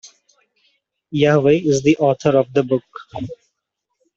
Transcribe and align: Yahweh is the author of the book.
Yahweh 1.11 1.59
is 1.63 1.83
the 1.83 1.95
author 1.97 2.35
of 2.35 2.51
the 2.55 2.63
book. 2.63 2.81